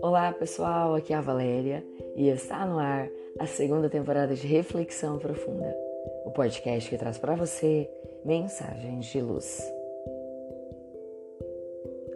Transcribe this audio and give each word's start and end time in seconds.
Olá 0.00 0.32
pessoal, 0.32 0.94
aqui 0.94 1.12
é 1.12 1.16
a 1.16 1.20
Valéria 1.20 1.84
e 2.14 2.28
está 2.28 2.64
no 2.64 2.78
ar 2.78 3.10
a 3.38 3.46
segunda 3.46 3.90
temporada 3.90 4.34
de 4.34 4.46
Reflexão 4.46 5.18
Profunda, 5.18 5.76
o 6.24 6.30
podcast 6.30 6.88
que 6.88 6.96
traz 6.96 7.18
para 7.18 7.34
você 7.34 7.90
mensagens 8.24 9.06
de 9.06 9.20
luz. 9.20 9.60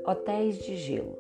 Hotéis 0.06 0.56
de 0.58 0.76
gelo. 0.76 1.18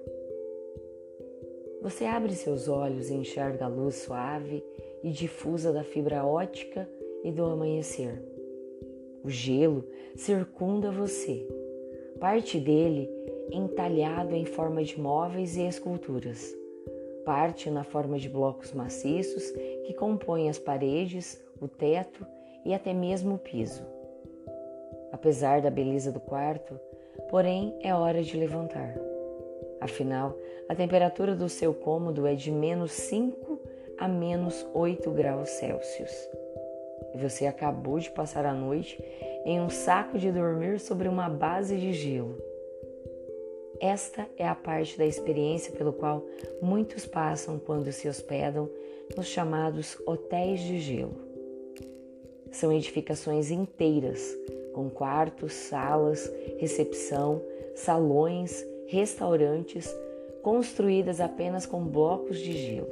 Você 1.82 2.06
abre 2.06 2.34
seus 2.34 2.66
olhos 2.66 3.10
e 3.10 3.14
enxerga 3.14 3.66
a 3.66 3.68
luz 3.68 3.96
suave 3.96 4.64
e 5.02 5.10
difusa 5.10 5.70
da 5.72 5.84
fibra 5.84 6.24
ótica 6.24 6.88
e 7.22 7.30
do 7.30 7.44
amanhecer. 7.44 8.39
O 9.22 9.28
gelo 9.28 9.84
circunda 10.16 10.90
você, 10.90 11.46
parte 12.18 12.58
dele 12.58 13.08
entalhado 13.52 14.34
em 14.34 14.44
forma 14.44 14.82
de 14.82 14.98
móveis 14.98 15.56
e 15.56 15.62
esculturas, 15.62 16.54
parte 17.24 17.70
na 17.70 17.84
forma 17.84 18.18
de 18.18 18.28
blocos 18.28 18.72
maciços 18.72 19.50
que 19.84 19.92
compõem 19.94 20.48
as 20.48 20.58
paredes, 20.58 21.42
o 21.60 21.68
teto 21.68 22.26
e 22.64 22.72
até 22.72 22.94
mesmo 22.94 23.34
o 23.34 23.38
piso. 23.38 23.82
Apesar 25.12 25.60
da 25.60 25.70
beleza 25.70 26.10
do 26.10 26.20
quarto, 26.20 26.78
porém 27.28 27.76
é 27.80 27.94
hora 27.94 28.22
de 28.22 28.36
levantar. 28.36 28.94
Afinal, 29.80 30.36
a 30.68 30.74
temperatura 30.74 31.34
do 31.34 31.48
seu 31.48 31.74
cômodo 31.74 32.26
é 32.26 32.34
de 32.34 32.50
menos 32.50 32.92
5 32.92 33.60
a 33.98 34.08
menos 34.08 34.66
8 34.72 35.10
graus 35.10 35.48
Celsius. 35.50 36.39
E 37.14 37.18
você 37.18 37.46
acabou 37.46 37.98
de 37.98 38.10
passar 38.10 38.46
a 38.46 38.54
noite 38.54 39.02
em 39.44 39.60
um 39.60 39.70
saco 39.70 40.18
de 40.18 40.30
dormir 40.30 40.78
sobre 40.78 41.08
uma 41.08 41.28
base 41.28 41.76
de 41.76 41.92
gelo. 41.92 42.36
Esta 43.80 44.28
é 44.36 44.46
a 44.46 44.54
parte 44.54 44.98
da 44.98 45.06
experiência 45.06 45.72
pelo 45.72 45.92
qual 45.92 46.22
muitos 46.60 47.06
passam 47.06 47.58
quando 47.58 47.90
se 47.90 48.06
hospedam 48.08 48.68
nos 49.16 49.26
chamados 49.26 49.96
hotéis 50.06 50.60
de 50.60 50.78
gelo. 50.78 51.16
São 52.52 52.72
edificações 52.72 53.50
inteiras, 53.50 54.36
com 54.74 54.90
quartos, 54.90 55.52
salas, 55.54 56.30
recepção, 56.58 57.42
salões, 57.74 58.64
restaurantes, 58.86 59.88
construídas 60.42 61.20
apenas 61.20 61.64
com 61.64 61.82
blocos 61.82 62.38
de 62.38 62.52
gelo. 62.52 62.90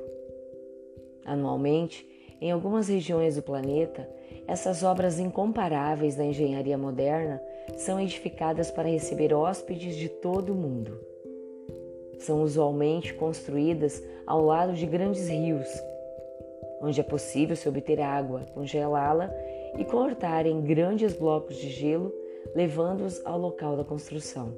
Anualmente, 1.24 2.08
em 2.40 2.50
algumas 2.50 2.88
regiões 2.88 3.36
do 3.36 3.42
planeta, 3.42 4.08
essas 4.46 4.82
obras 4.82 5.18
incomparáveis 5.18 6.16
da 6.16 6.24
engenharia 6.24 6.78
moderna 6.78 7.42
são 7.76 8.00
edificadas 8.00 8.70
para 8.70 8.88
receber 8.88 9.34
hóspedes 9.34 9.96
de 9.96 10.08
todo 10.08 10.52
o 10.52 10.56
mundo. 10.56 10.98
São 12.18 12.42
usualmente 12.42 13.12
construídas 13.14 14.02
ao 14.26 14.44
lado 14.44 14.72
de 14.72 14.86
grandes 14.86 15.28
rios, 15.28 15.68
onde 16.80 17.00
é 17.00 17.04
possível 17.04 17.56
se 17.56 17.68
obter 17.68 18.00
água, 18.00 18.42
congelá-la 18.54 19.30
e 19.76 19.84
cortar 19.84 20.46
em 20.46 20.60
grandes 20.62 21.12
blocos 21.12 21.56
de 21.56 21.68
gelo, 21.68 22.12
levando-os 22.54 23.24
ao 23.26 23.38
local 23.38 23.76
da 23.76 23.84
construção. 23.84 24.54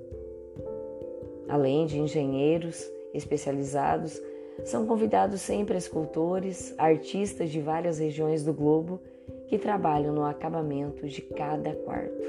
Além 1.48 1.86
de 1.86 1.98
engenheiros 1.98 2.88
especializados, 3.12 4.20
são 4.64 4.86
convidados 4.86 5.40
sempre 5.40 5.76
escultores, 5.76 6.74
artistas 6.78 7.50
de 7.50 7.60
várias 7.60 7.98
regiões 7.98 8.44
do 8.44 8.52
globo 8.52 9.00
que 9.48 9.58
trabalham 9.58 10.14
no 10.14 10.24
acabamento 10.24 11.06
de 11.06 11.20
cada 11.22 11.74
quarto. 11.74 12.26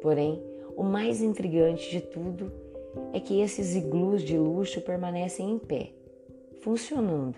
Porém, 0.00 0.42
o 0.76 0.82
mais 0.82 1.20
intrigante 1.20 1.90
de 1.90 2.00
tudo 2.00 2.52
é 3.12 3.20
que 3.20 3.40
esses 3.40 3.74
iglus 3.74 4.22
de 4.22 4.38
luxo 4.38 4.80
permanecem 4.80 5.52
em 5.52 5.58
pé, 5.58 5.90
funcionando, 6.60 7.36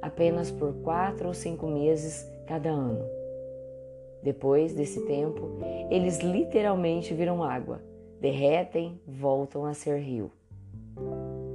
apenas 0.00 0.50
por 0.50 0.72
quatro 0.82 1.28
ou 1.28 1.34
cinco 1.34 1.66
meses 1.66 2.26
cada 2.46 2.70
ano. 2.70 3.04
Depois 4.22 4.74
desse 4.74 5.04
tempo, 5.06 5.50
eles 5.90 6.20
literalmente 6.20 7.14
viram 7.14 7.42
água, 7.42 7.80
derretem, 8.20 9.00
voltam 9.06 9.64
a 9.64 9.74
ser 9.74 9.98
rio. 9.98 10.30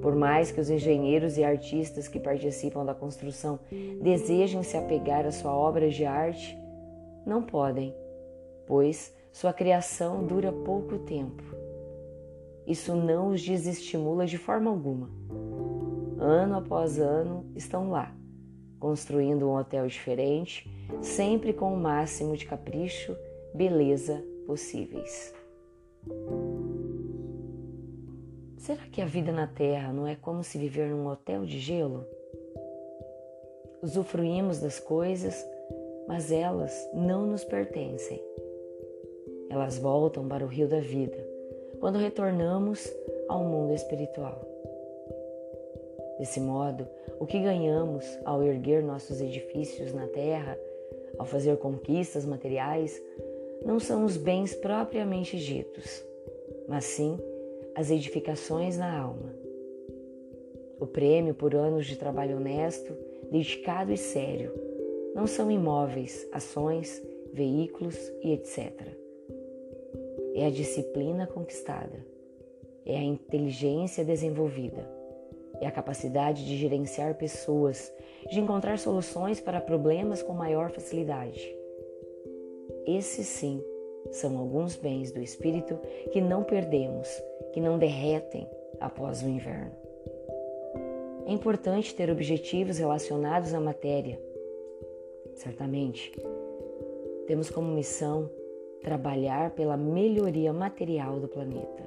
Por 0.03 0.17
mais 0.17 0.51
que 0.51 0.59
os 0.59 0.69
engenheiros 0.69 1.37
e 1.37 1.45
artistas 1.45 2.09
que 2.09 2.19
participam 2.19 2.83
da 2.83 2.93
construção 2.93 3.57
desejem 4.01 4.61
se 4.61 4.75
apegar 4.75 5.25
à 5.25 5.31
sua 5.31 5.55
obra 5.55 5.89
de 5.89 6.03
arte, 6.03 6.57
não 7.25 7.41
podem, 7.41 7.95
pois 8.67 9.15
sua 9.31 9.53
criação 9.53 10.25
dura 10.25 10.51
pouco 10.51 10.99
tempo. 10.99 11.41
Isso 12.67 12.93
não 12.93 13.29
os 13.29 13.41
desestimula 13.41 14.25
de 14.25 14.37
forma 14.37 14.69
alguma. 14.69 15.09
Ano 16.19 16.57
após 16.57 16.99
ano 16.99 17.45
estão 17.55 17.89
lá, 17.89 18.13
construindo 18.81 19.47
um 19.47 19.55
hotel 19.55 19.87
diferente, 19.87 20.69
sempre 21.01 21.53
com 21.53 21.73
o 21.73 21.79
máximo 21.79 22.35
de 22.35 22.45
capricho, 22.45 23.15
beleza 23.53 24.21
possíveis. 24.45 25.33
Será 28.63 28.79
que 28.93 29.01
a 29.01 29.05
vida 29.05 29.29
na 29.29 29.45
Terra 29.45 29.91
não 29.91 30.07
é 30.07 30.15
como 30.15 30.41
se 30.41 30.57
viver 30.57 30.87
num 30.87 31.05
hotel 31.05 31.43
de 31.43 31.59
gelo? 31.59 32.07
Usufruímos 33.81 34.61
das 34.61 34.79
coisas, 34.79 35.35
mas 36.07 36.31
elas 36.31 36.73
não 36.93 37.25
nos 37.25 37.43
pertencem. 37.43 38.23
Elas 39.49 39.77
voltam 39.77 40.29
para 40.29 40.45
o 40.45 40.47
rio 40.47 40.65
da 40.69 40.79
vida 40.79 41.17
quando 41.81 41.97
retornamos 41.97 42.89
ao 43.27 43.43
mundo 43.43 43.73
espiritual. 43.73 44.39
Desse 46.17 46.39
modo, 46.39 46.87
o 47.19 47.25
que 47.25 47.41
ganhamos 47.41 48.05
ao 48.23 48.41
erguer 48.41 48.81
nossos 48.81 49.19
edifícios 49.19 49.93
na 49.93 50.07
terra, 50.07 50.57
ao 51.17 51.25
fazer 51.25 51.57
conquistas 51.57 52.25
materiais, 52.25 52.97
não 53.65 53.77
são 53.77 54.05
os 54.05 54.15
bens 54.15 54.55
propriamente 54.55 55.37
ditos, 55.37 56.01
mas 56.65 56.85
sim 56.85 57.19
as 57.75 57.89
edificações 57.89 58.77
na 58.77 58.99
alma. 58.99 59.33
O 60.79 60.85
prêmio 60.85 61.33
por 61.33 61.55
anos 61.55 61.85
de 61.85 61.95
trabalho 61.95 62.37
honesto, 62.37 62.95
dedicado 63.31 63.91
e 63.91 63.97
sério 63.97 64.51
não 65.15 65.27
são 65.27 65.49
imóveis, 65.49 66.27
ações, 66.31 67.01
veículos 67.31 67.95
e 68.21 68.31
etc. 68.31 68.73
É 70.35 70.47
a 70.47 70.49
disciplina 70.49 71.27
conquistada, 71.27 72.05
é 72.85 72.97
a 72.97 73.03
inteligência 73.03 74.03
desenvolvida, 74.03 74.89
é 75.61 75.67
a 75.67 75.71
capacidade 75.71 76.45
de 76.45 76.57
gerenciar 76.57 77.15
pessoas, 77.15 77.93
de 78.29 78.39
encontrar 78.39 78.79
soluções 78.79 79.39
para 79.39 79.61
problemas 79.61 80.21
com 80.21 80.33
maior 80.33 80.71
facilidade. 80.71 81.55
Esses 82.85 83.27
sim 83.27 83.63
são 84.11 84.37
alguns 84.37 84.75
bens 84.75 85.11
do 85.11 85.21
espírito 85.21 85.77
que 86.11 86.21
não 86.21 86.43
perdemos, 86.43 87.07
que 87.53 87.59
não 87.59 87.77
derretem 87.77 88.47
após 88.79 89.21
o 89.21 89.27
inverno. 89.27 89.71
É 91.25 91.31
importante 91.31 91.95
ter 91.95 92.09
objetivos 92.09 92.77
relacionados 92.77 93.53
à 93.53 93.59
matéria. 93.59 94.19
Certamente, 95.35 96.11
temos 97.27 97.49
como 97.49 97.73
missão 97.73 98.29
trabalhar 98.81 99.51
pela 99.51 99.77
melhoria 99.77 100.51
material 100.51 101.19
do 101.19 101.27
planeta. 101.27 101.83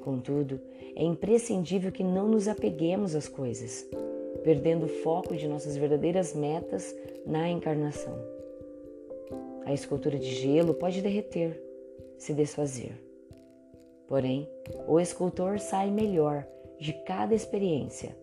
Contudo, 0.00 0.60
é 0.96 1.04
imprescindível 1.04 1.92
que 1.92 2.02
não 2.02 2.28
nos 2.28 2.48
apeguemos 2.48 3.14
às 3.14 3.28
coisas, 3.28 3.88
perdendo 4.42 4.86
o 4.86 4.88
foco 4.88 5.36
de 5.36 5.46
nossas 5.46 5.76
verdadeiras 5.76 6.34
metas 6.34 6.94
na 7.24 7.48
encarnação. 7.48 8.35
A 9.66 9.72
escultura 9.72 10.16
de 10.16 10.32
gelo 10.32 10.74
pode 10.74 11.02
derreter, 11.02 11.60
se 12.16 12.32
desfazer. 12.32 12.92
Porém, 14.06 14.48
o 14.86 15.00
escultor 15.00 15.58
sai 15.58 15.90
melhor 15.90 16.46
de 16.78 16.92
cada 17.04 17.34
experiência, 17.34 18.16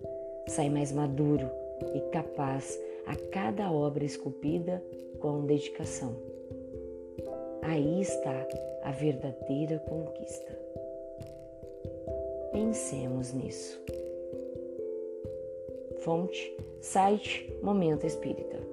sai 0.48 0.70
mais 0.70 0.94
maduro 0.94 1.52
e 1.94 2.00
capaz 2.12 2.80
a 3.06 3.16
cada 3.30 3.70
obra 3.70 4.06
esculpida 4.06 4.82
com 5.20 5.46
dedicação. 5.46 6.16
Aí 7.62 8.02
está 8.02 8.48
a 8.84 8.92
verdadeira 8.92 9.80
conquista. 9.80 10.58
Pensemos 12.54 13.34
nisso. 13.34 13.82
Fonte, 16.00 16.56
site 16.80 17.54
Momento 17.62 18.06
Espírita. 18.06 18.73